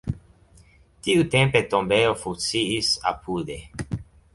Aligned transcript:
Tiutempe 1.09 1.63
tombejo 1.75 2.19
funkciis 2.25 2.95
apude. 3.15 3.65